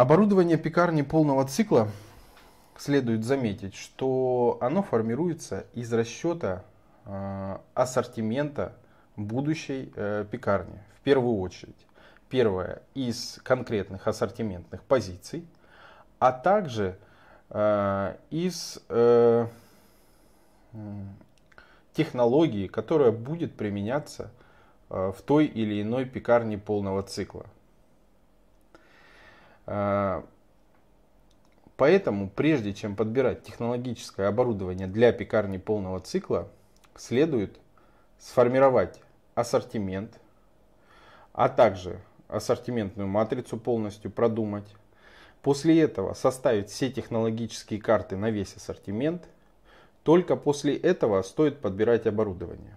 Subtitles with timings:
[0.00, 1.90] Оборудование пекарни полного цикла
[2.78, 6.64] следует заметить, что оно формируется из расчета
[7.04, 8.72] э, ассортимента
[9.16, 10.78] будущей э, пекарни.
[10.96, 11.76] В первую очередь.
[12.30, 15.46] Первое из конкретных ассортиментных позиций,
[16.18, 16.96] а также
[17.50, 18.82] э, из
[21.92, 24.30] технологии, которая будет применяться
[24.88, 27.44] в той или иной пекарне полного цикла.
[31.76, 36.48] Поэтому, прежде чем подбирать технологическое оборудование для пекарни полного цикла,
[36.96, 37.58] следует
[38.18, 39.00] сформировать
[39.34, 40.20] ассортимент,
[41.32, 44.74] а также ассортиментную матрицу полностью продумать.
[45.40, 49.28] После этого составить все технологические карты на весь ассортимент.
[50.02, 52.76] Только после этого стоит подбирать оборудование.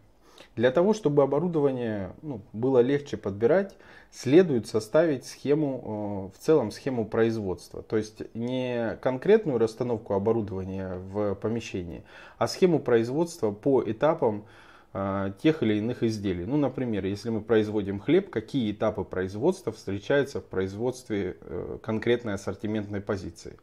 [0.56, 3.76] Для того, чтобы оборудование ну, было легче подбирать,
[4.12, 7.82] следует составить схему, э, в целом схему производства.
[7.82, 12.04] То есть не конкретную расстановку оборудования в помещении,
[12.38, 14.46] а схему производства по этапам
[14.94, 16.46] э, тех или иных изделий.
[16.46, 23.02] Ну, например, если мы производим хлеб, какие этапы производства встречаются в производстве э, конкретной ассортиментной
[23.02, 23.58] позиции.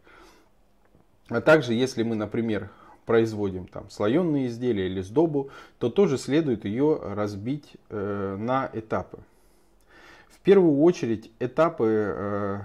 [1.28, 2.70] А также, если мы, например,
[3.10, 9.18] производим там слоеные изделия или сдобу, то тоже следует ее разбить э, на этапы.
[10.28, 12.60] В первую очередь этапы э,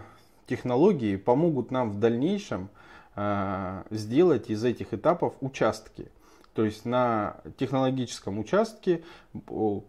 [0.45, 2.69] технологии помогут нам в дальнейшем
[3.15, 6.11] э, сделать из этих этапов участки.
[6.53, 9.01] То есть на технологическом участке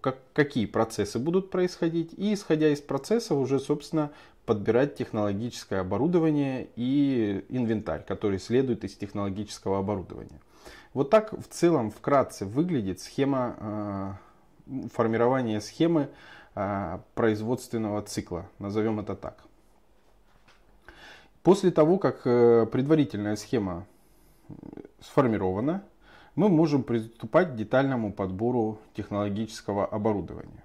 [0.01, 4.11] как, какие процессы будут происходить и исходя из процессов уже собственно
[4.47, 10.41] подбирать технологическое оборудование и инвентарь, который следует из технологического оборудования.
[10.97, 14.19] Вот так в целом вкратце выглядит схема
[14.67, 16.09] э, формирования схемы
[16.55, 19.45] э, производственного цикла, назовем это так.
[21.43, 23.85] После того, как э, предварительная схема
[25.03, 25.83] сформирована,
[26.35, 30.65] мы можем приступать к детальному подбору технологического оборудования.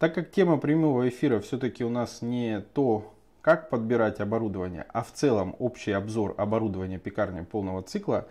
[0.00, 5.12] Так как тема прямого эфира все-таки у нас не то, как подбирать оборудование, а в
[5.12, 8.26] целом общий обзор оборудования пекарни полного цикла,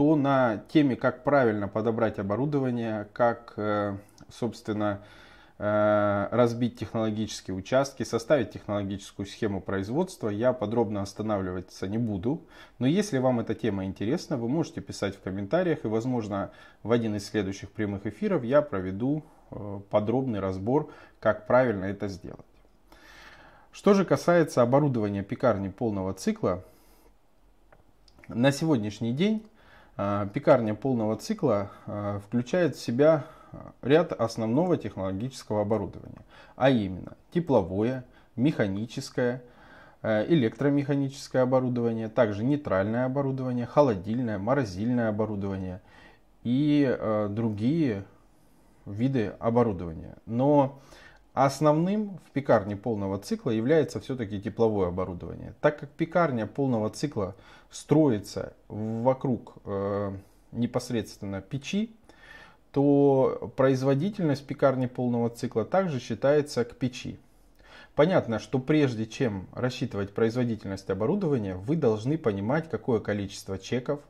[0.00, 3.98] то на теме, как правильно подобрать оборудование, как, э,
[4.30, 5.02] собственно,
[5.58, 12.40] э, разбить технологические участки, составить технологическую схему производства, я подробно останавливаться не буду.
[12.78, 16.50] Но если вам эта тема интересна, вы можете писать в комментариях, и, возможно,
[16.82, 20.90] в один из следующих прямых эфиров я проведу э, подробный разбор,
[21.20, 22.46] как правильно это сделать.
[23.70, 26.64] Что же касается оборудования пекарни полного цикла,
[28.28, 29.44] на сегодняшний день
[29.96, 33.26] пекарня полного цикла а, включает в себя
[33.82, 36.24] ряд основного технологического оборудования,
[36.56, 38.04] а именно тепловое,
[38.36, 39.42] механическое,
[40.02, 45.80] электромеханическое оборудование, также нейтральное оборудование, холодильное, морозильное оборудование
[46.44, 46.96] и
[47.30, 48.04] другие
[48.86, 50.14] виды оборудования.
[50.26, 50.80] Но
[51.44, 55.54] основным в пекарне полного цикла является все-таки тепловое оборудование.
[55.60, 57.34] Так как пекарня полного цикла
[57.70, 60.12] строится вокруг э,
[60.52, 61.94] непосредственно печи,
[62.72, 67.18] то производительность пекарни полного цикла также считается к печи.
[67.94, 74.00] Понятно, что прежде чем рассчитывать производительность оборудования, вы должны понимать, какое количество чеков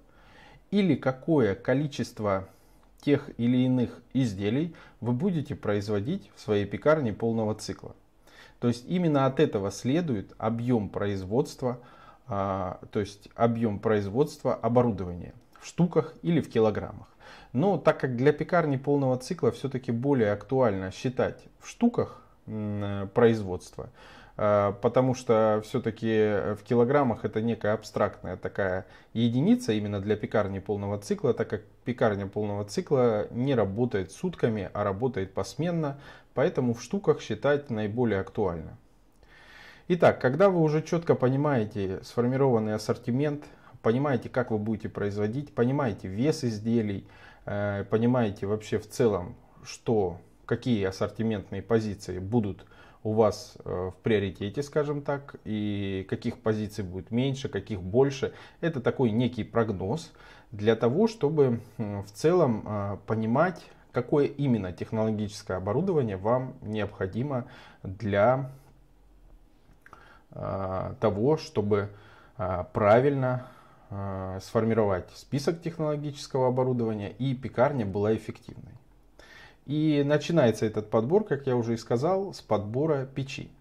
[0.70, 2.48] или какое количество
[3.00, 7.94] тех или иных изделий вы будете производить в своей пекарне полного цикла.
[8.58, 11.78] То есть именно от этого следует объем производства,
[12.26, 17.08] а, то есть объем производства оборудования в штуках или в килограммах.
[17.52, 22.22] Но так как для пекарни полного цикла все-таки более актуально считать в штуках
[23.14, 30.60] производства, Э, потому что все-таки в килограммах это некая абстрактная такая единица именно для пекарни
[30.60, 35.98] полного цикла, так как пекарня полного цикла не работает сутками, а работает посменно,
[36.32, 38.78] поэтому в штуках считать наиболее актуально.
[39.88, 43.44] Итак, когда вы уже четко понимаете сформированный ассортимент,
[43.82, 47.06] понимаете, как вы будете производить, понимаете вес изделий,
[47.44, 52.64] э, понимаете вообще в целом, что, какие ассортиментные позиции будут
[53.02, 58.32] у вас э, в приоритете, скажем так, и каких позиций будет меньше, каких больше.
[58.60, 60.12] Это такой некий прогноз
[60.52, 67.46] для того, чтобы в целом э, понимать, какое именно технологическое оборудование вам необходимо
[67.82, 68.50] для
[70.32, 71.90] э, того, чтобы
[72.72, 73.48] правильно
[74.40, 78.79] сформировать список технологического оборудования и пекарня была эффективной.
[79.70, 83.52] И начинается этот подбор, как я уже и сказал, с подбора печи.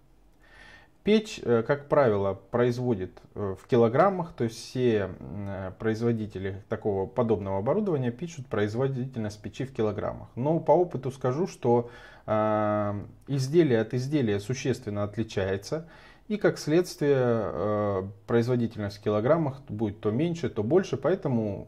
[1.04, 7.60] Печь, э, как правило, производит э, в килограммах, то есть все э, производители такого подобного
[7.60, 10.30] оборудования пишут производительность печи в килограммах.
[10.36, 11.92] Но по опыту скажу, что
[13.28, 15.88] изделие от изделия существенно отличается.
[16.28, 21.68] И как следствие производительность в килограммах будет то меньше, то больше, поэтому...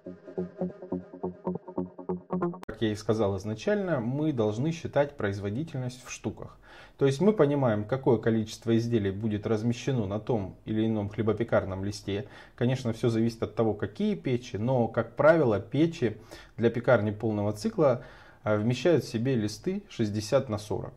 [2.65, 6.57] Как я и сказал изначально, мы должны считать производительность в штуках.
[6.97, 12.27] То есть мы понимаем, какое количество изделий будет размещено на том или ином хлебопекарном листе.
[12.55, 16.17] Конечно, все зависит от того, какие печи, но, как правило, печи
[16.57, 18.03] для пекарни полного цикла
[18.43, 20.93] а, вмещают в себе листы 60 на 40.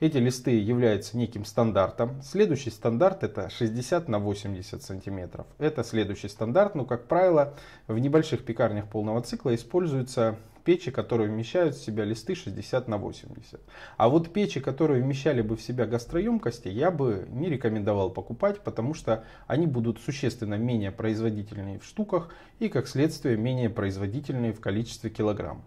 [0.00, 2.20] Эти листы являются неким стандартом.
[2.22, 5.46] Следующий стандарт это 60 на 80 сантиметров.
[5.58, 7.54] Это следующий стандарт, но как правило
[7.86, 13.60] в небольших пекарнях полного цикла используются печи, которые вмещают в себя листы 60 на 80.
[13.96, 18.94] А вот печи, которые вмещали бы в себя гастроемкости, я бы не рекомендовал покупать, потому
[18.94, 25.10] что они будут существенно менее производительные в штуках и как следствие менее производительные в количестве
[25.10, 25.64] килограмм.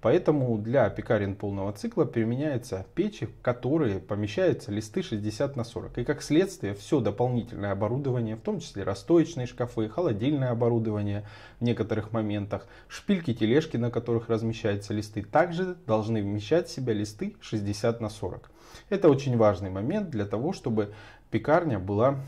[0.00, 5.98] Поэтому для пекарен полного цикла применяются печи, которые помещаются листы 60 на 40.
[5.98, 11.26] И как следствие все дополнительное оборудование, в том числе расстоечные шкафы, холодильное оборудование
[11.58, 17.34] в некоторых моментах, шпильки, тележки, на которых размещаются листы, также должны вмещать в себя листы
[17.40, 18.50] 60 на 40.
[18.90, 20.94] Это очень важный момент для того, чтобы
[21.32, 22.20] пекарня была,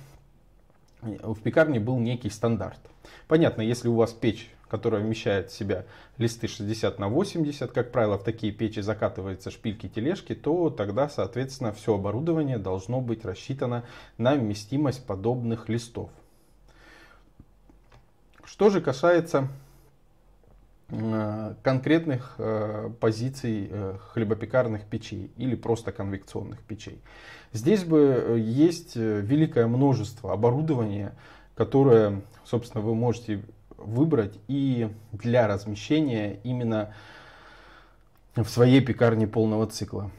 [1.02, 2.80] в пекарне был некий стандарт.
[3.28, 5.84] Понятно, если у вас печь которая вмещает в себя
[6.16, 11.72] листы 60 на 80, как правило, в такие печи закатываются шпильки тележки, то тогда, соответственно,
[11.72, 13.84] все оборудование должно быть рассчитано
[14.16, 16.10] на вместимость подобных листов.
[18.44, 19.48] Что же касается
[20.88, 27.00] э, конкретных э, позиций э, хлебопекарных печей или просто конвекционных печей.
[27.52, 31.14] Здесь бы есть великое множество оборудования,
[31.54, 33.42] которое, собственно, вы можете
[33.80, 36.94] выбрать и для размещения именно
[38.34, 40.10] в своей пекарне полного цикла.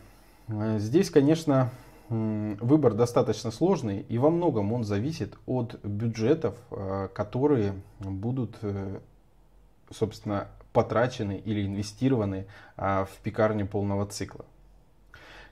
[0.47, 1.71] Э, здесь, конечно,
[2.09, 8.99] выбор достаточно сложный и во многом он зависит от бюджетов, э, которые будут, э,
[9.89, 12.47] собственно, потрачены или инвестированы
[12.77, 14.45] в пекарню полного цикла.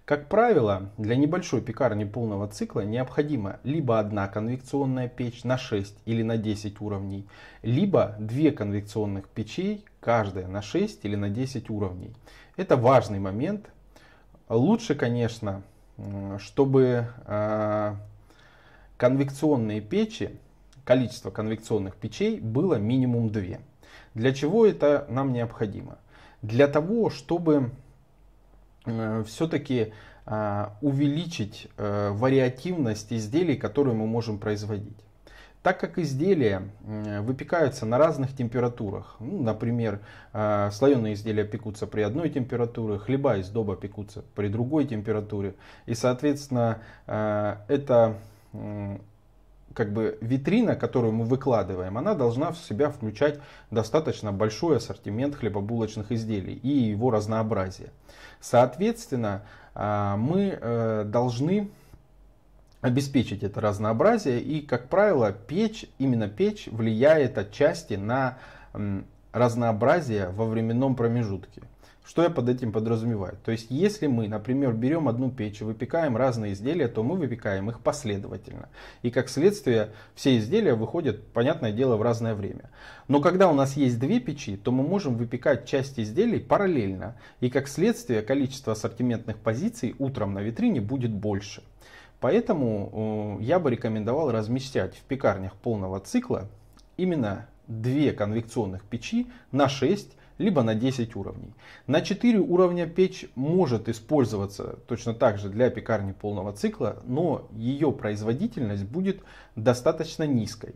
[0.09, 6.23] Как правило, для небольшой пекарни полного цикла необходима либо одна конвекционная печь на 6 или
[6.23, 7.27] на 10 уровней,
[7.61, 12.15] либо две конвекционных печей, каждая на 6 или на 10 уровней.
[12.57, 13.69] Это важный момент.
[14.49, 15.61] Лучше, конечно,
[16.39, 17.97] чтобы а,
[18.97, 20.39] конвекционные печи,
[20.85, 23.59] количество конвекционных печей было минимум 2.
[24.15, 25.99] Для чего это нам необходимо?
[26.41, 27.69] Для того, чтобы
[29.25, 29.93] все-таки
[30.25, 34.97] а, увеличить э, вариативность изделий, которые мы можем производить.
[35.63, 39.99] Так как изделия выпекаются на разных температурах, ну, например,
[40.31, 45.55] слоеные изделия пекутся при одной температуре, хлеба из доба пекутся при другой температуре,
[45.85, 48.15] и, соответственно, это
[49.73, 53.39] как бы витрина, которую мы выкладываем, она должна в себя включать
[53.71, 57.91] достаточно большой ассортимент хлебобулочных изделий и его разнообразие.
[58.39, 59.43] Соответственно,
[59.75, 61.69] а, мы э, должны
[62.81, 68.37] обеспечить это разнообразие и, как правило, печь, именно печь влияет отчасти на
[69.33, 71.61] разнообразие во временном промежутке.
[72.09, 73.37] Что я под этим подразумеваю?
[73.45, 77.69] То есть, если мы, например, берем одну печь и выпекаем разные изделия, то мы выпекаем
[77.69, 78.69] их последовательно.
[79.03, 82.71] И как следствие, все изделия выходят, понятное дело, в разное время.
[83.07, 87.15] Но когда у нас есть две печи, то мы можем выпекать часть изделий параллельно.
[87.41, 91.61] И как следствие, количество ассортиментных позиций утром на витрине будет больше.
[92.19, 96.49] Поэтому э, я бы рекомендовал размещать в пекарнях полного цикла
[96.97, 101.53] именно две конвекционных печи на 6 либо на 10 уровней.
[101.85, 107.91] На 4 уровня печь может использоваться точно так же для пекарни полного цикла, но ее
[107.91, 109.21] производительность будет
[109.55, 110.73] достаточно низкой.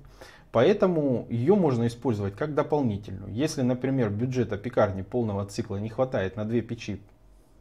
[0.52, 3.34] Поэтому ее можно использовать как дополнительную.
[3.34, 7.02] Если, например, бюджета пекарни полного цикла не хватает на две печи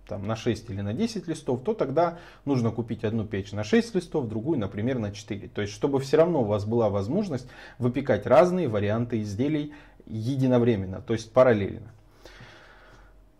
[0.06, 3.94] там, на 6 или на 10 листов, то тогда нужно купить одну печь на 6
[3.94, 5.48] листов, другую, например, на 4.
[5.48, 7.46] То есть, чтобы все равно у вас была возможность
[7.78, 9.72] выпекать разные варианты изделий
[10.06, 11.92] единовременно, то есть параллельно.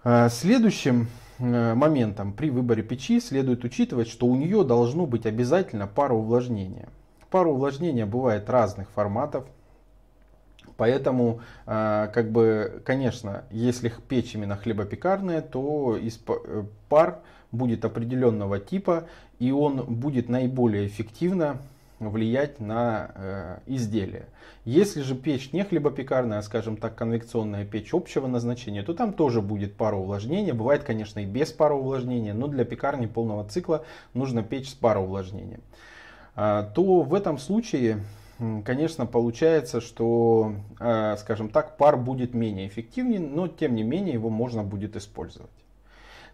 [0.05, 5.87] А, следующим э, моментом при выборе печи следует учитывать, что у нее должно быть обязательно
[5.87, 6.89] пароувлажнение.
[7.31, 9.45] Пароувлажнение бывает разных форматов,
[10.77, 17.21] Поэтому, а, как бы, конечно, если печь именно хлебопекарная, то из э, пар
[17.53, 19.05] будет определенного типа,
[19.39, 21.59] и он будет наиболее эффективно
[22.11, 24.27] влиять на э, изделие.
[24.65, 29.41] Если же печь не хлебопекарная, а, скажем так, конвекционная печь общего назначения, то там тоже
[29.41, 30.55] будет пароувлажнение.
[30.55, 35.63] Бывает, конечно, и без пароувлажнения, но для пекарни полного цикла нужно печь с пароувлажнением.
[36.35, 38.01] А, то в этом случае
[38.65, 44.31] конечно, получается, что, э, скажем так, пар будет менее эффективнее, но тем не менее его
[44.31, 45.51] можно будет использовать.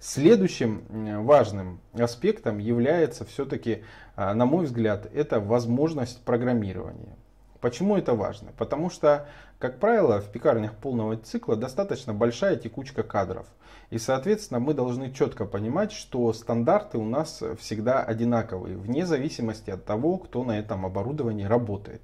[0.01, 0.85] Следующим
[1.25, 3.83] важным аспектом является все-таки,
[4.17, 7.17] э, на мой взгляд, это возможность программирования.
[7.61, 8.53] Почему это важно?
[8.57, 9.27] Потому что,
[9.59, 13.47] как правило, в пекарнях полного цикла достаточно большая текучка кадров.
[13.91, 19.85] И, соответственно, мы должны четко понимать, что стандарты у нас всегда одинаковые, вне зависимости от
[19.85, 22.03] того, кто на этом оборудовании работает.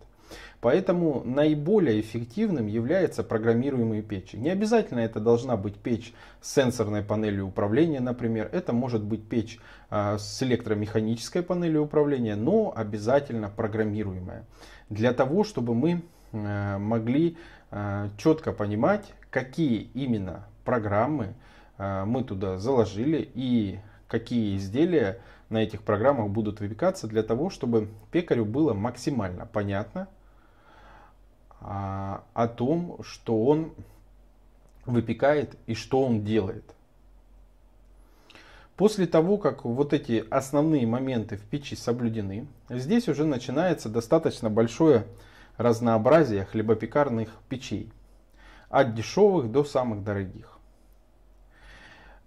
[0.65, 4.37] Поэтому наиболее эффективным является программируемые печи.
[4.37, 8.49] Не обязательно это должна быть печь с сенсорной панелью управления, например.
[8.51, 9.59] Это может быть печь
[9.91, 14.47] а, с электромеханической панелью управления, но обязательно программируемая.
[14.89, 16.03] Для того, чтобы мы
[16.33, 17.37] а, могли
[17.71, 21.35] а, четко понимать, какие именно программы
[21.77, 23.81] мы туда заложили и
[24.15, 25.19] какие изделия
[25.49, 30.07] на этих программах будут выпекаться для того, чтобы пекарю было максимально понятно,
[31.61, 33.73] а, о том, что он
[34.87, 36.63] выпекает и что он делает.
[38.77, 45.07] После того, как вот эти основные моменты в печи соблюдены, здесь уже начинается достаточно большое
[45.57, 47.91] разнообразие хлебопекарных печей.
[48.69, 50.57] От дешевых до самых дорогих.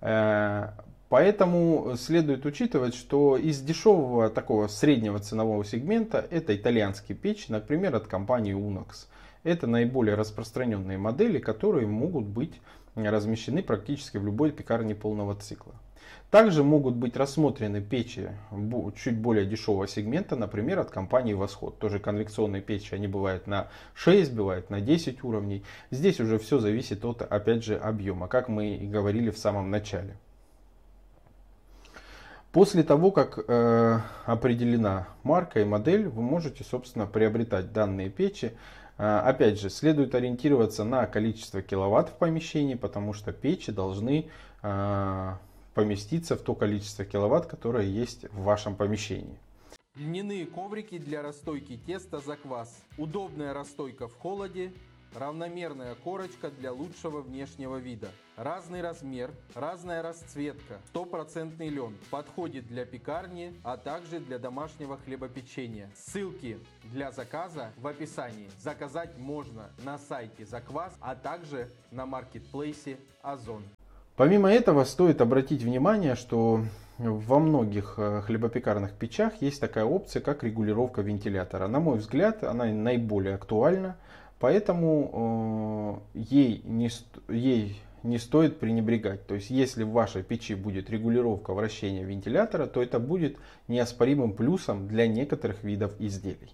[0.01, 0.71] Э,
[1.09, 8.07] поэтому следует учитывать, что из дешевого такого среднего ценового сегмента это итальянские печи, например, от
[8.07, 9.07] компании Unox.
[9.43, 12.59] Это наиболее распространенные модели, которые могут быть
[12.95, 15.75] размещены практически в любой пекарне полного цикла.
[16.29, 18.29] Также могут быть рассмотрены печи
[19.01, 21.79] чуть более дешевого сегмента, например, от компании Восход.
[21.79, 25.63] Тоже конвекционные печи, они бывают на 6, бывают на 10 уровней.
[25.89, 30.17] Здесь уже все зависит от, опять же, объема, как мы и говорили в самом начале.
[32.57, 38.53] После того, как э, определена марка и модель, вы можете, собственно, приобретать данные печи
[38.97, 44.31] а, опять же, следует ориентироваться на количество киловатт в помещении, потому что печи должны
[44.63, 45.37] а,
[45.75, 49.37] поместиться в то количество киловатт, которое есть в вашем помещении.
[49.95, 52.75] Льняные коврики для расстойки теста за квас.
[52.97, 54.73] Удобная расстойка в холоде,
[55.15, 58.09] Равномерная корочка для лучшего внешнего вида.
[58.35, 61.95] Разный размер, разная расцветка, стопроцентный лен.
[62.11, 65.89] Подходит для пекарни, а также для домашнего хлебопечения.
[65.95, 68.49] Ссылки для заказа в описании.
[68.59, 73.63] Заказать можно на сайте Заквас, а также на маркетплейсе Озон.
[74.15, 76.61] Помимо этого стоит обратить внимание, что
[76.97, 81.67] во многих э, хлебопекарных печах есть такая опция, как регулировка вентилятора.
[81.67, 83.97] На мой взгляд, она наиболее актуальна
[84.39, 86.89] Поэтому э, ей, не,
[87.27, 89.25] ей не стоит пренебрегать.
[89.25, 94.87] То есть, если в вашей печи будет регулировка вращения вентилятора, то это будет неоспоримым плюсом
[94.87, 96.53] для некоторых видов изделий.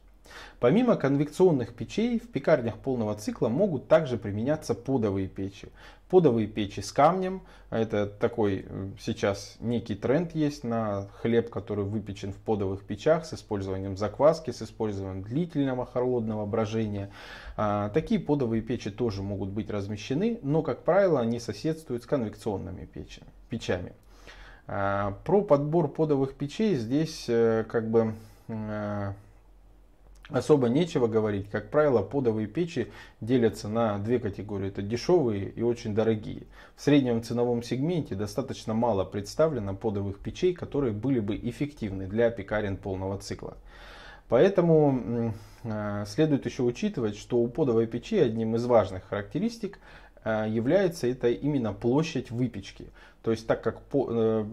[0.59, 5.67] Помимо конвекционных печей, в пекарнях полного цикла могут также применяться подовые печи.
[6.13, 7.41] Подовые печи с камнем,
[7.71, 13.33] это такой э, сейчас некий тренд есть на хлеб, который выпечен в подовых печах с
[13.33, 17.09] использованием закваски, с использованием длительного холодного брожения.
[17.57, 22.87] А, такие подовые печи тоже могут быть размещены, но, как правило, они соседствуют с конвекционными
[23.49, 23.93] печами.
[24.67, 28.13] А, про подбор подовых печей здесь э, как бы
[28.49, 29.13] э,
[30.33, 31.49] особо нечего говорить.
[31.49, 34.67] Как правило, подовые печи делятся на две категории.
[34.67, 36.47] Это дешевые и очень дорогие.
[36.75, 42.77] В среднем ценовом сегменте достаточно мало представлено подовых печей, которые были бы эффективны для пекарен
[42.77, 43.57] полного цикла.
[44.27, 49.77] Поэтому э, следует еще учитывать, что у подовой печи одним из важных характеристик
[50.25, 52.87] является это именно площадь выпечки.
[53.23, 53.97] То есть так как э,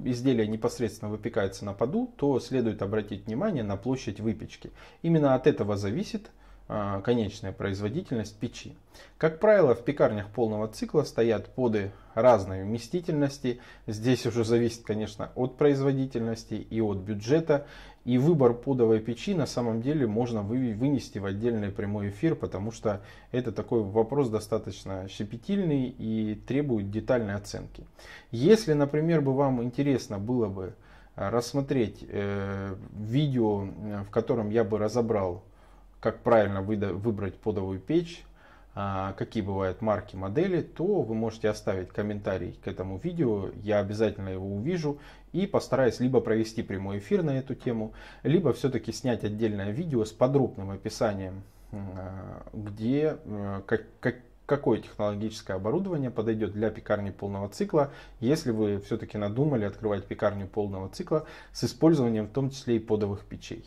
[0.04, 4.70] изделие непосредственно выпекается на поду, то следует обратить внимание на площадь выпечки.
[5.02, 6.30] Именно от этого зависит
[6.72, 8.76] а, конечная производительность печи.
[9.18, 13.60] Как правило, в пекарнях полного цикла стоят поды разной вместительности.
[13.88, 17.66] Здесь уже зависит, конечно, от производительности и от бюджета.
[18.04, 23.02] И выбор подовой печи на самом деле можно вынести в отдельный прямой эфир, потому что
[23.30, 27.86] это такой вопрос достаточно щепетильный и требует детальной оценки.
[28.30, 30.74] Если, например, бы вам интересно было бы
[31.14, 33.66] рассмотреть э, видео,
[34.06, 35.42] в котором я бы разобрал
[36.00, 38.24] как правильно выбрать подовую печь,
[38.74, 44.46] какие бывают марки модели, то вы можете оставить комментарий к этому видео, я обязательно его
[44.46, 44.98] увижу
[45.32, 50.12] и постараюсь либо провести прямой эфир на эту тему, либо все-таки снять отдельное видео с
[50.12, 57.92] подробным описанием, а, где э, как, как, какое технологическое оборудование подойдет для пекарни полного цикла,
[58.18, 63.24] если вы все-таки надумали открывать пекарню полного цикла с использованием в том числе и подовых
[63.24, 63.64] печей.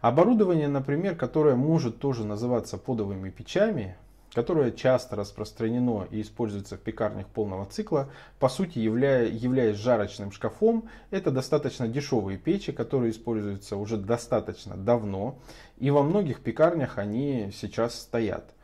[0.00, 3.96] Оборудование, например, которое может тоже называться подовыми печами,
[4.32, 10.88] которое часто распространено и используется в пекарнях полного цикла, по сути являя, являясь жарочным шкафом,
[11.10, 15.38] это достаточно дешевые печи, которые используются уже достаточно давно,
[15.78, 18.54] и во многих пекарнях они сейчас стоят.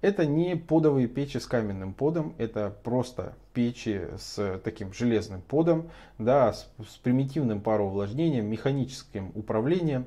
[0.00, 6.54] Это не подовые печи с каменным подом, это просто печи с таким железным подом, да,
[6.54, 10.06] с, с примитивным пароувлажнением, механическим управлением.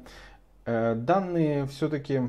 [0.65, 2.21] Э, данные все-таки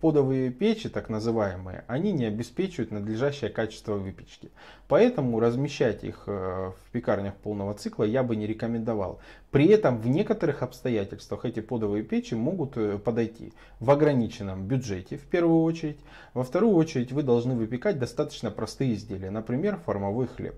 [0.00, 4.50] подовые печи, так называемые, они не обеспечивают надлежащее качество выпечки.
[4.88, 9.20] Поэтому размещать их э, в пекарнях полного цикла я бы не рекомендовал.
[9.52, 15.22] При этом в некоторых обстоятельствах эти подовые печи могут э, подойти в ограниченном бюджете в
[15.26, 16.00] первую очередь.
[16.34, 20.56] Во вторую очередь вы должны выпекать достаточно простые изделия, например формовой хлеб.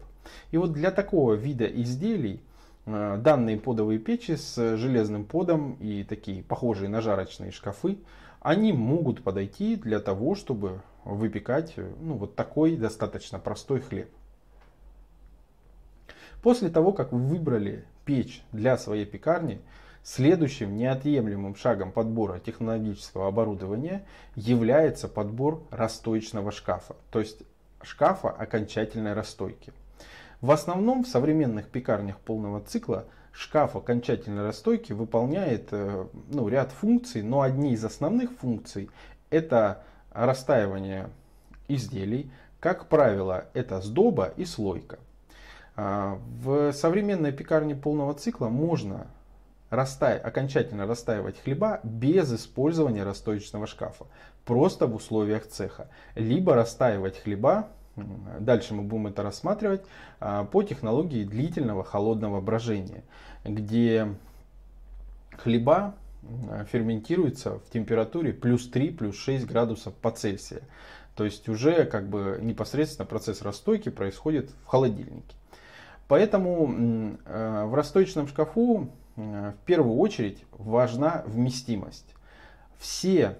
[0.53, 2.41] И вот для такого вида изделий
[2.87, 7.99] данные подовые печи с железным подом и такие похожие на жарочные шкафы,
[8.41, 14.11] они могут подойти для того, чтобы выпекать э, ну, вот такой достаточно простой хлеб.
[16.43, 19.63] После того, как вы выбрали печь для своей пекарни,
[20.03, 24.05] следующим неотъемлемым шагом подбора технологического оборудования
[24.35, 27.43] является подбор расстоечного шкафа, то есть
[27.83, 29.73] шкафа окончательной расстойки.
[30.41, 37.23] В основном в современных пекарнях полного цикла шкаф окончательной расстойки выполняет э, ну, ряд функций,
[37.23, 38.91] но одни из основных функций
[39.31, 41.09] это расстаивание
[41.69, 42.31] изделий.
[42.61, 44.99] Как правило, это сдоба и слойка.
[45.77, 49.09] А, в современной пекарне полного цикла можно
[49.71, 54.07] растай, окончательно расстаивать хлеба без использования расстоечного шкафа,
[54.45, 55.89] просто в условиях цеха.
[56.15, 59.83] Либо расстаивать хлеба Дальше мы будем это рассматривать
[60.21, 63.05] а, по технологии длительного холодного брожения,
[63.45, 64.09] где
[65.39, 65.95] хлеба
[66.73, 70.63] ферментируются в температуре плюс 3, плюс 6 градусов по Цельсию.
[71.15, 75.37] То есть уже как бы непосредственно процесс расстойки происходит в холодильнике.
[76.09, 82.17] Поэтому а, в расстойчном шкафу в первую очередь важна вместимость.
[82.79, 83.37] Все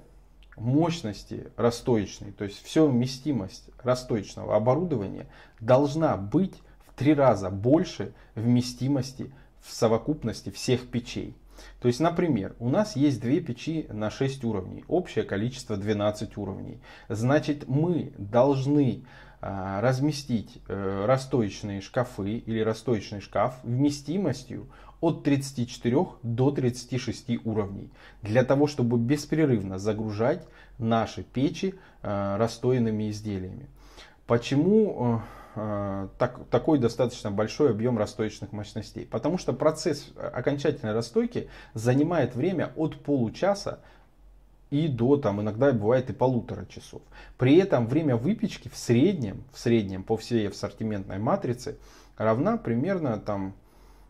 [0.57, 5.27] мощности расстоечной, то есть все вместимость расстоечного оборудования
[5.61, 6.55] должна быть
[6.87, 11.37] в три раза больше вместимости в совокупности всех печей.
[11.81, 16.81] То есть, например, у нас есть две печи на 6 уровней, общее количество 12 уровней.
[17.09, 19.05] Значит, мы должны
[19.41, 24.69] а, разместить э, расстоечные шкафы или расстоечный шкаф вместимостью
[25.05, 27.91] от 34 до 36 уровней,
[28.23, 30.47] для того, чтобы беспрерывно загружать
[30.79, 33.69] наши печи э, расстоянными изделиями.
[34.27, 35.21] Почему
[35.57, 39.05] э, э, так, такой достаточно большой объем расстоечных мощностей?
[39.05, 43.81] Потому что процесс окончательной расстойки занимает время от получаса
[44.71, 47.03] и до там иногда бывает и полутора часов.
[47.37, 51.77] При этом время выпечки в среднем, в среднем по всей ассортиментной матрице
[52.17, 53.55] равна примерно там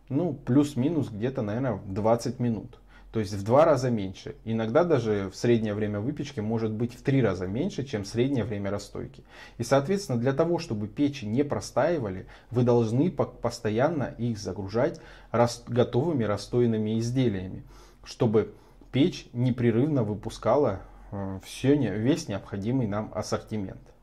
[0.09, 2.79] ну, плюс-минус где-то, наверное, 20 минут.
[3.15, 4.35] То есть в два раза меньше.
[4.43, 8.71] Иногда даже в среднее время выпечки может быть в три раза меньше, чем среднее время
[8.71, 9.23] расстойки.
[9.57, 14.99] И, соответственно, для того, чтобы печи не простаивали, вы должны постоянно их загружать
[15.31, 17.63] готовыми расстойными изделиями,
[18.03, 18.53] чтобы
[18.91, 23.94] печь непрерывно выпускала э, все, весь необходимый нам ассортимент.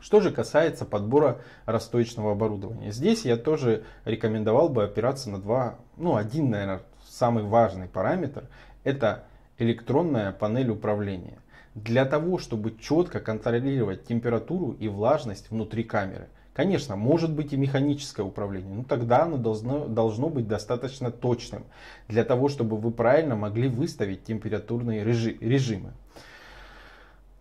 [0.00, 2.92] Что же касается подбора расстоечного оборудования.
[2.92, 8.48] Здесь я тоже рекомендовал бы опираться на два, ну один, наверное, самый важный параметр.
[8.82, 9.24] Это
[9.58, 11.38] электронная панель управления.
[11.74, 16.28] Для того, чтобы четко контролировать температуру и влажность внутри камеры.
[16.52, 21.64] Конечно, может быть и механическое управление, но тогда оно должно, должно быть достаточно точным
[22.08, 25.92] для того, чтобы вы правильно могли выставить температурные режимы.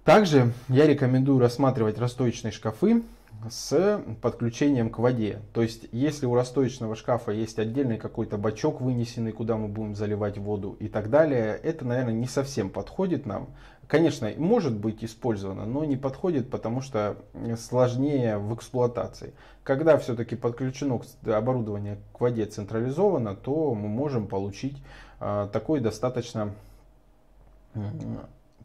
[0.03, 3.03] Также я рекомендую рассматривать расстоечные шкафы
[3.49, 5.39] с подключением к воде.
[5.53, 10.37] То есть, если у расстоечного шкафа есть отдельный какой-то бачок вынесенный, куда мы будем заливать
[10.37, 13.49] воду и так далее, это, наверное, не совсем подходит нам.
[13.87, 17.17] Конечно, может быть использовано, но не подходит, потому что
[17.57, 19.33] сложнее в эксплуатации.
[19.63, 24.77] Когда все-таки подключено оборудование к воде централизованно, то мы можем получить
[25.19, 26.53] а, такое достаточно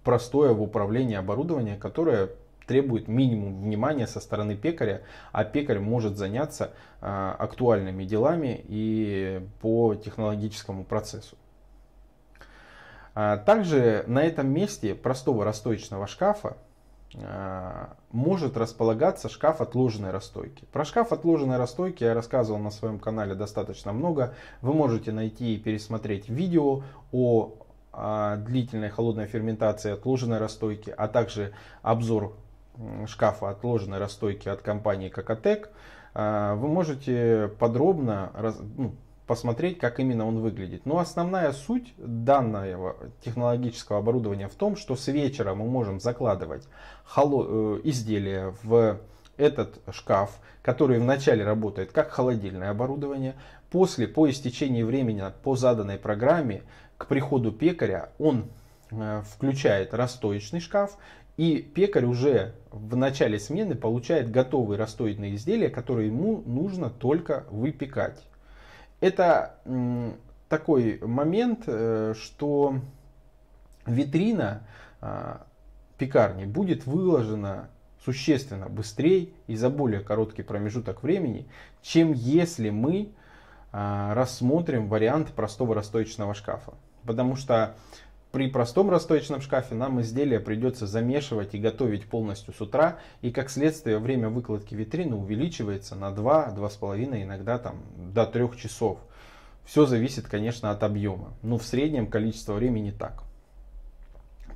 [0.04, 2.30] простое в управлении оборудование, которое
[2.66, 9.94] требует минимум внимания со стороны пекаря, а пекарь может заняться а, актуальными делами и по
[9.94, 11.36] технологическому процессу.
[13.14, 16.56] А, также на этом месте простого расстоечного шкафа
[17.22, 20.64] а, может располагаться шкаф отложенной расстойки.
[20.72, 24.34] Про шкаф отложенной расстойки я рассказывал на своем канале достаточно много.
[24.62, 27.63] Вы можете найти и пересмотреть видео о
[28.38, 31.52] длительной холодной ферментации отложенной расстойки, а также
[31.82, 32.36] обзор
[33.06, 35.70] шкафа отложенной расстойки от компании Кокотек,
[36.14, 38.30] а, вы можете подробно
[38.76, 38.94] ну,
[39.26, 40.86] посмотреть, как именно он выглядит.
[40.86, 46.64] Но основная суть данного технологического оборудования в том, что с вечера мы можем закладывать
[47.16, 48.98] э, изделия в
[49.36, 53.34] этот шкаф, который вначале работает как холодильное оборудование,
[53.70, 56.62] после, по истечении времени по заданной программе,
[57.04, 58.46] к приходу пекаря, он
[58.90, 60.96] э, включает расстоечный шкаф
[61.36, 68.24] и пекарь уже в начале смены получает готовые расстоянные изделия, которые ему нужно только выпекать.
[69.00, 69.56] Это
[70.48, 72.76] такой момент, э, что
[73.84, 74.66] витрина
[75.02, 75.44] а,
[75.98, 77.68] пекарни будет выложена
[78.02, 81.46] существенно быстрее и за более короткий промежуток времени,
[81.82, 83.10] чем если мы
[83.72, 86.74] рассмотрим вариант простого расстоечного шкафа.
[87.04, 87.74] Потому что
[88.34, 93.48] при простом расстоечном шкафе нам изделие придется замешивать и готовить полностью с утра, и как
[93.48, 98.98] следствие время выкладки витрины увеличивается на 2-2,5, иногда там до 3 часов.
[99.64, 103.22] Все зависит, конечно, от объема, но в среднем количество времени так.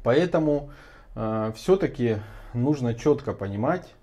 [0.03, 0.71] Поэтому
[1.15, 2.17] э, все-таки
[2.55, 3.95] нужно четко понимать,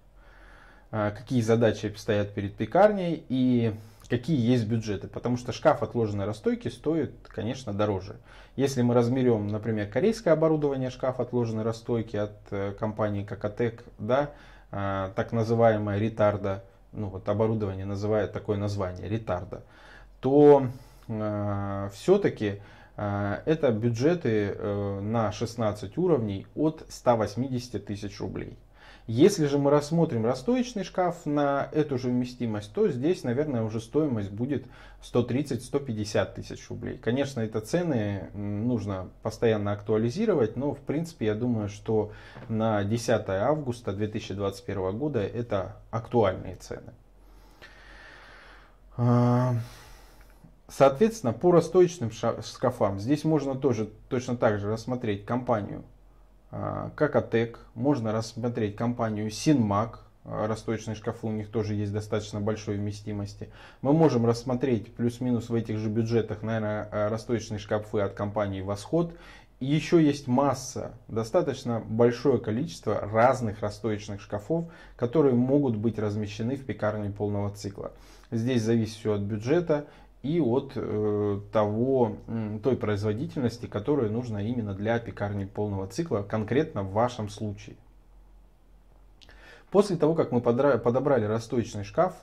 [0.91, 3.73] э, какие задачи стоят перед пекарней и
[4.09, 5.07] какие есть бюджеты.
[5.07, 8.17] Потому что шкаф отложенной расстойки стоит, конечно, дороже.
[8.55, 14.31] Если мы размерем, например, корейское оборудование шкаф отложенной расстойки от э, компании Какотек, да,
[14.71, 19.63] э, так называемая ретарда, ну вот оборудование называют такое название, ретарда,
[20.21, 20.67] то
[21.07, 22.61] э, все-таки
[22.95, 28.57] э, это бюджеты э, на 16 уровней от 180 тысяч рублей.
[29.07, 34.31] Если же мы рассмотрим расстоечный шкаф на эту же вместимость, то здесь, наверное, уже стоимость
[34.31, 34.65] будет
[35.03, 36.97] 130-150 тысяч рублей.
[36.97, 42.13] Конечно, это цены нужно постоянно актуализировать, но в принципе я думаю, что
[42.49, 46.93] на 10 августа 2021 года это актуальные цены.
[48.97, 49.53] А,
[50.67, 55.83] соответственно, по расстоечным шкафам здесь можно тоже точно так же рассмотреть компанию
[56.51, 62.77] а, Какотек, можно рассмотреть компанию Синмак, а, расстоечные шкафы у них тоже есть достаточно большой
[62.77, 63.49] вместимости.
[63.81, 69.13] Мы можем рассмотреть плюс-минус в этих же бюджетах, наверное, а, расстоечные шкафы от компании Восход.
[69.61, 74.65] Еще есть масса, достаточно большое количество разных расстоечных шкафов,
[74.97, 77.93] которые могут быть размещены в пекарне полного цикла.
[78.31, 79.85] Здесь зависит все от бюджета
[80.25, 82.17] и от э, того,
[82.63, 87.75] той производительности, которая нужна именно для пекарни полного цикла, конкретно в вашем случае.
[89.69, 92.13] После того, как мы подобрали расстоечный шкаф,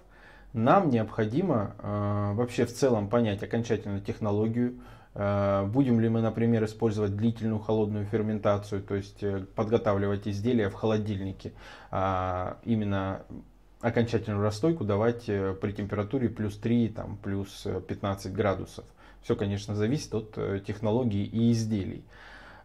[0.53, 4.81] нам необходимо э, вообще в целом понять окончательно технологию,
[5.15, 10.75] э, будем ли мы, например, использовать длительную холодную ферментацию, то есть э, подготавливать изделия в
[10.75, 11.53] холодильнике,
[11.93, 13.23] э, именно
[13.83, 18.85] окончательную расстойку давать э, при температуре плюс 3, там, плюс 15 э, градусов.
[19.23, 22.05] Все, конечно, зависит от э, технологии и изделий.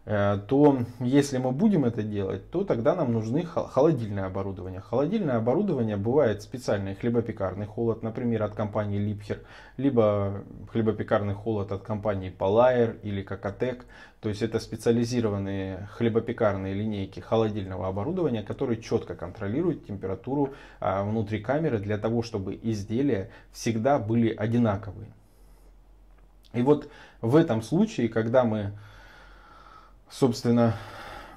[0.08, 4.80] То если мы будем это делать, то тогда нам нужны холодильное оборудование.
[4.80, 9.40] Холодильное оборудование бывает специальный хлебопекарный холод, например, от компании Lipher,
[9.76, 13.82] либо хлебопекарный холод от компании Polair или Kakatec.
[14.22, 21.80] То есть это специализированные хлебопекарные линейки холодильного оборудования, которые четко контролируют температуру а, внутри камеры
[21.80, 25.12] для того, чтобы изделия всегда были одинаковые.
[26.54, 26.88] И вот
[27.20, 28.72] в этом случае, когда мы,
[30.10, 30.74] собственно,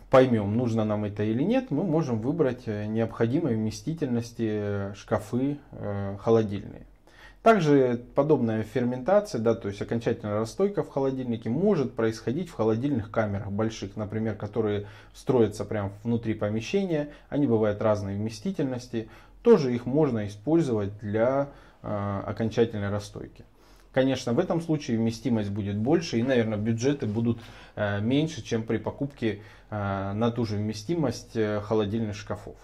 [0.09, 5.57] поймем, нужно нам это или нет, мы можем выбрать необходимой вместительности шкафы
[6.19, 6.85] холодильные.
[7.43, 13.51] Также подобная ферментация, да, то есть окончательная расстойка в холодильнике может происходить в холодильных камерах
[13.51, 17.09] больших, например, которые строятся прямо внутри помещения.
[17.29, 19.09] Они бывают разной вместительности.
[19.41, 21.49] Тоже их можно использовать для
[21.81, 23.43] э, окончательной расстойки.
[23.93, 27.39] Конечно, в этом случае вместимость будет больше и, наверное, бюджеты будут
[27.75, 32.55] э, меньше, чем при покупке э, на ту же вместимость э, холодильных шкафов.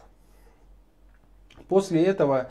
[1.68, 2.48] После этого,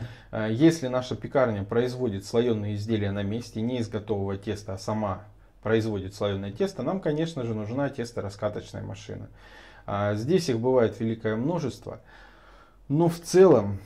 [0.47, 5.23] если наша пекарня производит слоеные изделия на месте, не из готового теста, а сама
[5.63, 9.27] производит слоеное тесто, нам, конечно же, нужна тесто-раскаточная машина.
[9.87, 11.99] А, здесь их бывает великое множество,
[12.89, 13.79] но в целом,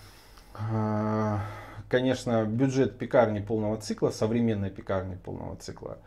[1.92, 5.98] конечно, бюджет пекарни полного цикла, современной пекарни полного цикла,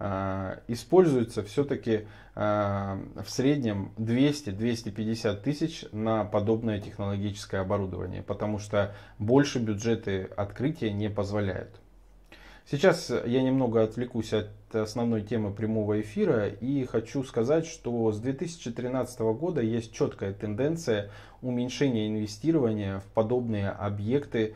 [0.00, 9.60] а, используется все-таки а, в среднем 200-250 тысяч на подобное технологическое оборудование, потому что больше
[9.60, 11.80] бюджеты открытия не позволяют.
[12.70, 19.20] Сейчас я немного отвлекусь от основной темы прямого эфира и хочу сказать, что с 2013
[19.20, 24.54] года есть четкая тенденция уменьшения инвестирования в подобные объекты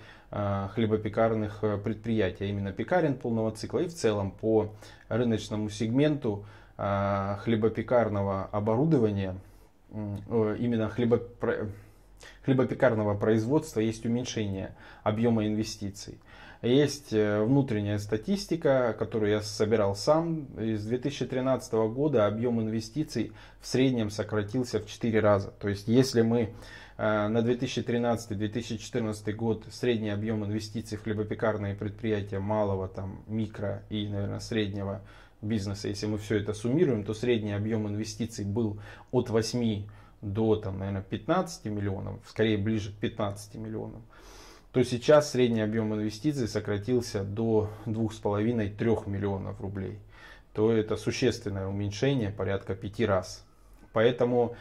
[0.75, 4.73] хлебопекарных э, предприятий, а именно пекарен полного цикла и в целом по
[5.09, 6.47] рыночному сегменту
[6.79, 9.37] э, хлебопекарного оборудования,
[9.93, 11.69] именно хлебопро...
[12.45, 16.19] хлебопекарного производства есть уменьшение объема инвестиций.
[16.63, 20.47] Есть внутренняя статистика, которую я собирал сам.
[20.57, 25.51] С 2013 года объем инвестиций в среднем сократился в 4 раза.
[25.51, 26.51] То есть если мы Э,
[26.99, 35.03] на 2013-2014 год средний объем инвестиций в хлебопекарные предприятия малого, там, микро и, наверное, среднего
[35.41, 38.79] бизнеса, если мы все это суммируем, то средний объем инвестиций был
[39.11, 39.87] от 8
[40.21, 44.03] до, там, наверное, 15 миллионов, скорее ближе к 15 миллионам,
[44.71, 49.99] то сейчас средний объем инвестиций сократился до 2,5-3 миллионов рублей.
[50.55, 53.45] То это существенное уменьшение, порядка 5 раз.
[53.93, 54.55] Поэтому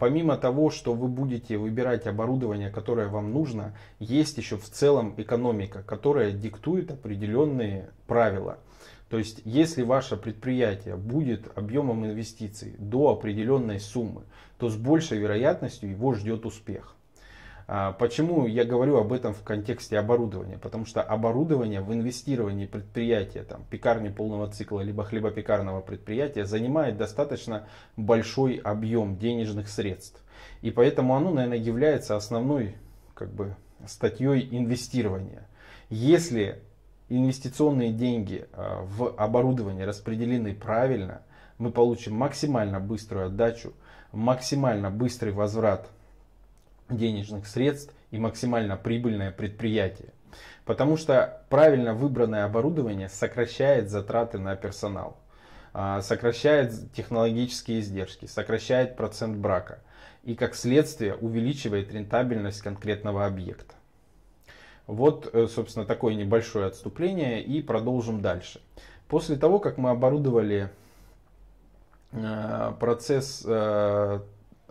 [0.00, 5.84] помимо того, что вы будете выбирать оборудование, которое вам нужно, есть еще в целом экономика,
[5.84, 8.58] которая диктует определенные правила.
[9.08, 14.22] То есть, если ваше предприятие будет объемом инвестиций до определенной суммы,
[14.58, 16.96] то с большей вероятностью его ждет успех.
[17.74, 20.58] А, почему я говорю об этом в контексте оборудования?
[20.58, 27.66] Потому что оборудование в инвестировании предприятия, там, пекарни полного цикла, либо хлебопекарного предприятия занимает достаточно
[27.96, 30.22] большой объем денежных средств.
[30.60, 32.76] И поэтому оно, наверное, является основной
[33.14, 33.56] как бы,
[33.86, 35.48] статьей инвестирования.
[35.88, 36.60] Если
[37.08, 41.22] инвестиционные деньги а, в оборудование распределены правильно,
[41.56, 43.72] мы получим максимально быструю отдачу,
[44.12, 45.88] максимально быстрый возврат
[46.88, 50.12] денежных средств и максимально прибыльное предприятие.
[50.64, 55.16] Потому что правильно выбранное оборудование сокращает затраты на персонал,
[55.72, 59.80] а, сокращает технологические издержки, сокращает процент брака
[60.22, 63.74] и как следствие увеличивает рентабельность конкретного объекта.
[64.86, 68.60] Вот, э, собственно, такое небольшое отступление и продолжим дальше.
[69.08, 70.70] После того, как мы оборудовали
[72.12, 74.20] э, процесс э,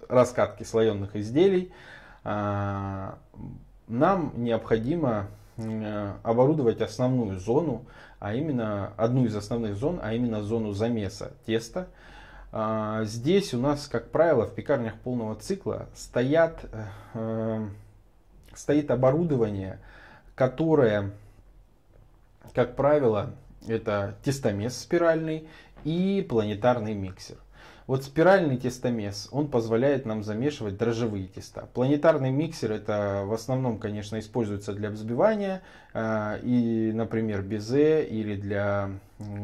[0.08, 1.72] раскатки слоеных изделий,
[2.24, 2.84] нам
[4.36, 5.28] необходимо
[6.24, 7.86] оборудовать основную зону,
[8.20, 11.88] а именно одну из основных зон, а именно зону замеса теста.
[12.52, 16.66] А, здесь у нас, как правило, в пекарнях полного цикла стоят,
[17.14, 17.68] э,
[18.54, 19.80] стоит оборудование,
[20.36, 21.12] которое,
[22.54, 23.32] как правило,
[23.68, 25.48] это тестомес спиральный
[25.84, 27.38] и планетарный миксер.
[27.92, 31.68] Вот спиральный тестомес, он позволяет нам замешивать дрожжевые теста.
[31.74, 35.62] Планетарный миксер это в основном, конечно, используется для взбивания
[35.94, 38.92] э, и, например, безе или для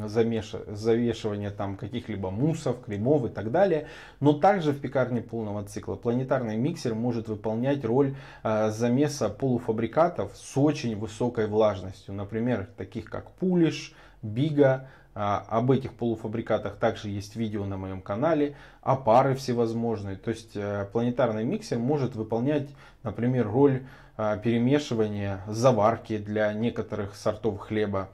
[0.06, 0.56] замеш...
[0.66, 3.88] завешивания там каких-либо муссов, кремов и так далее.
[4.22, 10.58] Но также в пекарне полного цикла планетарный миксер может выполнять роль э, замеса полуфабрикатов с
[10.58, 12.14] очень высокой влажностью.
[12.14, 18.96] Например, таких как пулиш, бига, об этих полуфабрикатах также есть видео на моем канале, а
[18.96, 20.16] пары всевозможные.
[20.16, 22.70] То есть э, планетарный миксер может выполнять,
[23.04, 23.84] например, роль
[24.18, 28.10] а, перемешивания заварки для некоторых сортов хлеба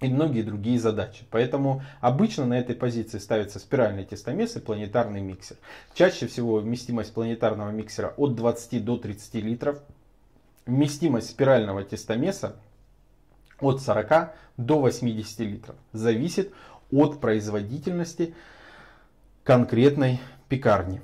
[0.00, 1.24] и многие другие задачи.
[1.30, 5.56] Поэтому обычно на этой позиции ставится спиральный тестомес и планетарный миксер.
[5.94, 9.80] Чаще всего вместимость планетарного миксера от 20 до 30 литров.
[10.66, 12.54] Вместимость спирального тестомеса
[13.62, 15.76] от 40 до 80 литров.
[15.92, 16.52] Зависит
[16.90, 18.34] от производительности
[19.44, 21.00] конкретной пекарни.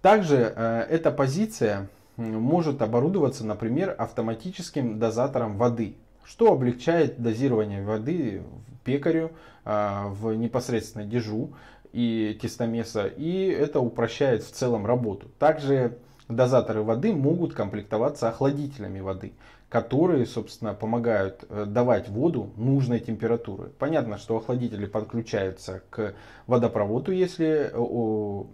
[0.00, 8.42] Также эта позиция может оборудоваться, например, автоматическим дозатором воды, что облегчает дозирование воды
[8.84, 9.30] пекарю
[9.64, 11.54] в непосредственно дежу
[11.92, 15.28] и тестомеса, и это упрощает в целом работу.
[15.38, 19.34] Также дозаторы воды могут комплектоваться охладителями воды,
[19.72, 23.70] которые, собственно, помогают э, давать воду нужной температуры.
[23.78, 26.14] Понятно, что охладители подключаются к
[26.46, 28.44] водопроводу, если э,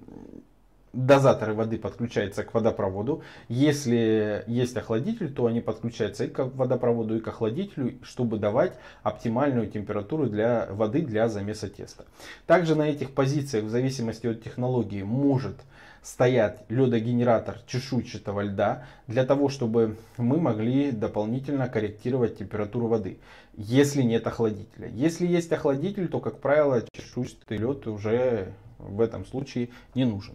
[0.93, 3.25] дозаторы воды подключаются к водопроводу.
[3.49, 9.67] Если есть охладитель, то они подключаются и к водопроводу, и к охладителю, чтобы давать оптимальную
[9.67, 12.05] температуру для воды для замеса теста.
[12.47, 15.57] Также на этих позициях, в зависимости от технологии, может
[16.03, 23.19] стоять ледогенератор чешуйчатого льда для того, чтобы мы могли дополнительно корректировать температуру воды,
[23.57, 24.89] если нет охладителя.
[24.89, 30.35] Если есть охладитель, то, как правило, чешуйчатый лед уже в этом случае не нужен.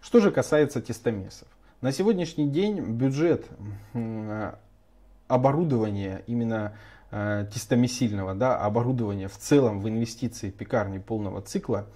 [0.00, 1.48] Что же касается тестомесов.
[1.80, 3.46] На сегодняшний день бюджет
[5.28, 6.74] оборудования именно
[7.10, 11.86] э, тестомесильного да, оборудования в целом в инвестиции пекарни полного цикла,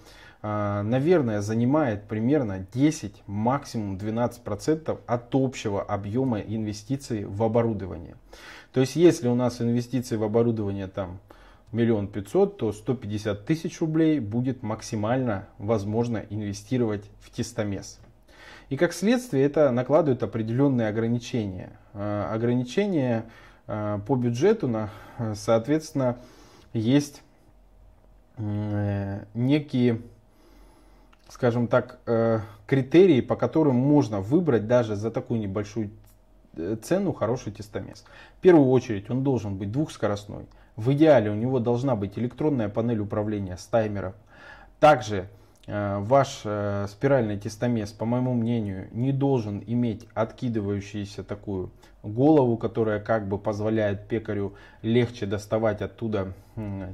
[0.44, 8.16] наверное, занимает примерно 10, максимум 12% от общего объема инвестиций в оборудование.
[8.72, 11.20] То есть, если у нас инвестиции в оборудование там
[11.74, 18.00] миллион пятьсот, то 150 тысяч рублей будет максимально возможно инвестировать в тестомес.
[18.70, 21.78] И как следствие это накладывает определенные ограничения.
[21.92, 23.26] А, ограничения
[23.66, 24.88] а, по бюджету,
[25.35, 26.18] соответственно,
[26.72, 27.22] есть
[28.37, 30.00] э, некие,
[31.34, 35.90] скажем так, э, критерии, по которым можно выбрать даже за такую небольшую
[36.56, 38.04] э, цену хороший тестомес.
[38.38, 40.46] В первую очередь он должен быть двухскоростной.
[40.76, 44.12] В идеале у него должна быть электронная панель управления с таймером.
[44.78, 45.28] Также
[45.66, 51.70] ваш э, спиральный тестомес, по моему мнению, не должен иметь откидывающуюся такую
[52.03, 56.35] голову, которая как бы позволяет пекарю легче доставать оттуда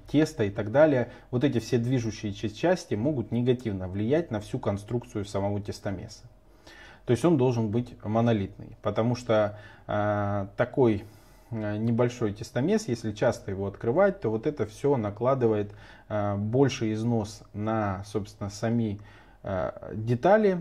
[0.07, 1.11] тесто и так далее.
[1.33, 6.23] Вот эти все движущиеся части могут негативно влиять на всю конструкцию самого тестомеса.
[7.07, 11.20] То есть он должен быть монолитный, потому что э, такой Э,
[11.51, 15.73] небольшой тестомес, если часто его открывать, то вот это все накладывает
[16.09, 19.01] э, больше износ на, собственно, сами
[19.43, 20.59] э, детали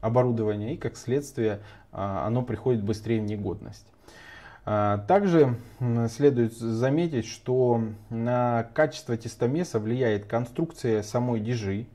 [0.00, 1.60] оборудования и, как следствие,
[1.92, 3.86] оно приходит быстрее в негодность.
[4.64, 5.56] Также
[6.08, 11.86] следует заметить, что на качество тестомеса влияет конструкция самой дежи,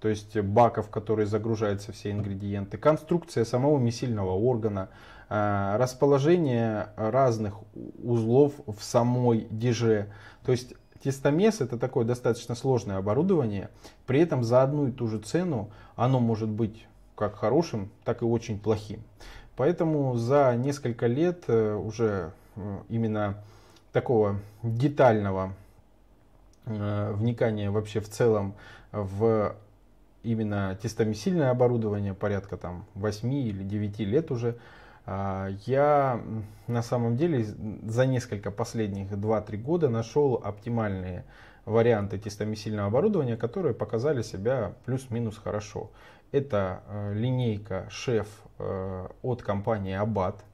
[0.00, 7.54] то есть баков, в которые загружаются все ингредиенты, конструкция самого месильного органа, Э, расположение разных
[8.02, 10.12] узлов в самой диже.
[10.44, 13.70] То есть тестомес это такое достаточно сложное оборудование,
[14.06, 18.24] при этом за одну и ту же цену оно может быть как хорошим, так и
[18.24, 19.02] очень плохим.
[19.56, 23.36] Поэтому за несколько лет э, уже э, именно
[23.92, 25.54] такого детального
[26.66, 28.54] вникания вообще в целом
[28.90, 29.54] в
[30.22, 34.56] именно тестомесильное оборудование, порядка там 8 или 9 лет уже,
[35.06, 36.22] я
[36.66, 41.24] на самом деле за несколько последних 2-3 года нашел оптимальные
[41.64, 45.90] варианты тестомесильного оборудования, которые показали себя плюс-минус хорошо.
[46.32, 50.44] Это э, линейка шеф э, от компании Абат.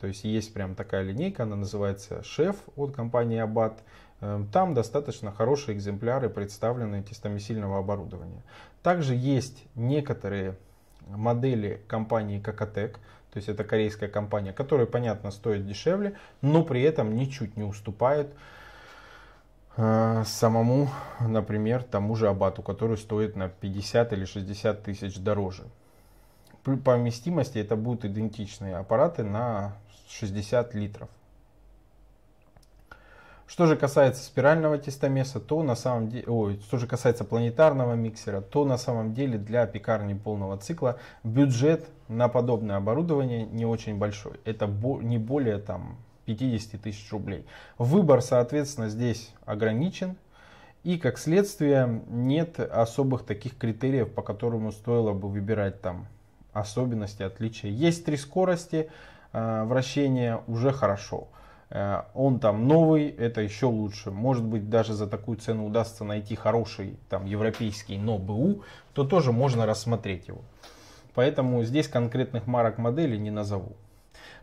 [0.00, 3.82] То есть есть прям такая линейка, она называется шеф от компании Абат.
[4.20, 8.42] Э, там достаточно хорошие экземпляры представлены тестомесильного оборудования.
[8.82, 10.56] Также есть некоторые
[11.08, 13.00] модели компании Какотек,
[13.32, 18.28] то есть это корейская компания, которая, понятно, стоит дешевле, но при этом ничуть не уступает
[19.78, 25.64] э, самому, например, тому же Абату, который стоит на 50 или 60 тысяч дороже.
[26.62, 29.76] По вместимости это будут идентичные аппараты на
[30.10, 31.08] 60 литров.
[33.46, 38.40] Что же касается спирального тестомеса, то на самом деле, ой, что же касается планетарного миксера,
[38.40, 44.40] то на самом деле для пекарни полного цикла бюджет на подобное оборудование не очень большой.
[44.44, 47.46] Это не более там 50 тысяч рублей.
[47.78, 50.16] Выбор, соответственно, здесь ограничен.
[50.84, 56.06] И как следствие нет особых таких критериев, по которым стоило бы выбирать там
[56.52, 57.70] особенности, отличия.
[57.70, 58.90] Есть три скорости
[59.32, 61.28] э, вращения, уже хорошо.
[61.72, 64.10] Э, он там новый, это еще лучше.
[64.10, 68.62] Может быть, даже за такую цену удастся найти хороший там европейский, но БУ,
[68.92, 70.42] то тоже можно рассмотреть его.
[71.14, 73.72] Поэтому здесь конкретных марок моделей не назову.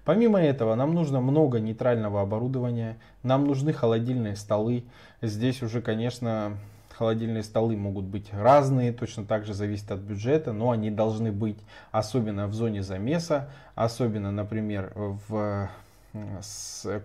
[0.06, 4.86] Помимо этого, нам нужно много нейтрального оборудования, нам нужны холодильные столы.
[5.22, 6.58] Здесь уже, конечно,
[6.90, 11.60] холодильные столы могут быть разные, точно так же зависит от бюджета, но они должны быть
[11.92, 15.70] особенно в зоне замеса, особенно, например, в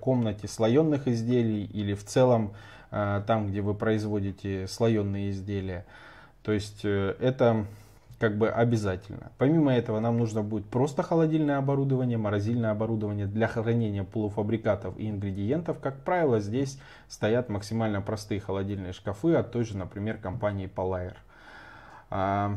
[0.00, 2.54] комнате слоенных изделий или в целом
[2.90, 5.84] э, там, где вы производите слоенные изделия.
[6.42, 7.66] То есть э, это
[8.18, 9.32] как бы обязательно.
[9.38, 15.80] Помимо этого нам нужно будет просто холодильное оборудование, морозильное оборудование для хранения полуфабрикатов и ингредиентов.
[15.80, 16.78] Как правило, здесь
[17.08, 21.14] стоят максимально простые холодильные шкафы от той же, например, компании Polair.
[22.08, 22.56] А,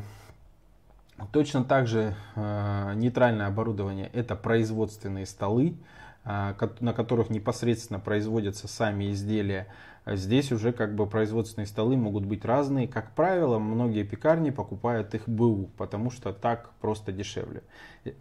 [1.32, 5.76] точно так же нейтральное оборудование это производственные столы,
[6.28, 9.68] на которых непосредственно производятся сами изделия
[10.08, 12.88] а здесь уже как бы производственные столы могут быть разные.
[12.88, 17.62] Как правило, многие пекарни покупают их БУ, потому что так просто дешевле.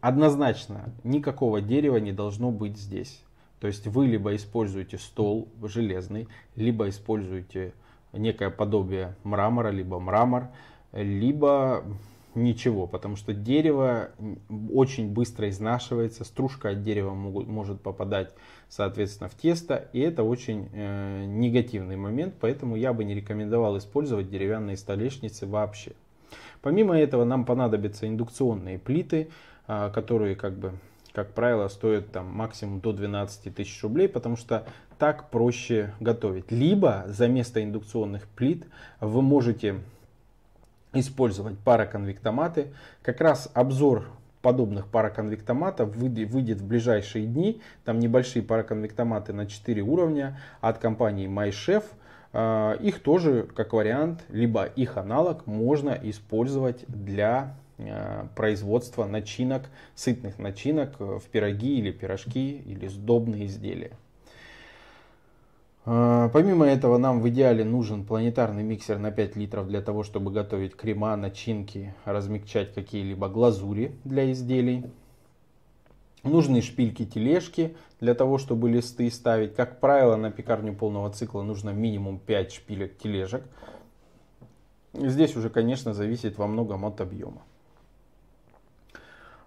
[0.01, 3.23] Однозначно, никакого дерева не должно быть здесь.
[3.61, 6.27] То есть вы либо используете стол железный,
[6.57, 7.73] либо используете
[8.13, 10.49] некое подобие мрамора, либо мрамор,
[10.91, 11.85] либо
[12.37, 14.11] ничего, потому что дерево
[14.73, 18.33] очень быстро изнашивается, стружка от дерева могут, может попадать,
[18.69, 24.31] соответственно, в тесто, и это очень э, негативный момент, поэтому я бы не рекомендовал использовать
[24.31, 25.93] деревянные столешницы вообще.
[26.63, 29.29] Помимо этого нам понадобятся индукционные плиты,
[29.67, 30.73] э, которые как бы
[31.17, 34.67] как правило, стоят там максимум до 12 тысяч рублей, потому что
[34.99, 36.53] так проще готовить.
[36.53, 38.67] Либо за место индукционных плит
[39.01, 39.81] вы можете
[41.01, 42.69] использовать пароконвектоматы.
[43.03, 44.07] Как раз обзор
[44.43, 47.61] подобных пароконвектоматов выйдет в ближайшие дни.
[47.85, 51.83] Там небольшие пароконвектоматы на 4 уровня от компании MyChef.
[52.33, 60.39] А, их тоже как вариант, либо их аналог можно использовать для а, производства начинок, сытных
[60.39, 63.93] начинок в пироги или пирожки или сдобные изделия.
[65.89, 70.33] А, помимо этого нам в идеале нужен планетарный миксер на 5 литров для того, чтобы
[70.33, 74.85] готовить крема, начинки, размягчать какие-либо глазури для изделий.
[76.25, 79.55] Нужны шпильки-тележки для того, чтобы листы ставить.
[79.55, 83.45] Как правило, на пекарню полного цикла нужно минимум 5 шпилек-тележек.
[84.93, 87.43] Здесь уже, конечно, зависит во многом от объема.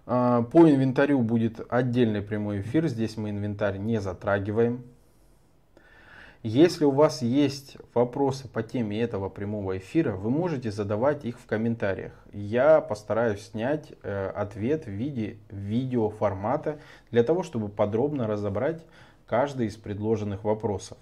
[0.06, 2.88] А, по инвентарю будет отдельный прямой эфир.
[2.88, 4.84] Здесь мы инвентарь не затрагиваем.
[6.42, 11.44] Если у вас есть вопросы по теме этого прямого эфира, вы можете задавать их в
[11.44, 12.12] комментариях.
[12.32, 16.78] Я постараюсь снять э, ответ в виде видеоформата
[17.10, 18.82] для того, чтобы подробно разобрать
[19.26, 20.96] каждый из предложенных вопросов.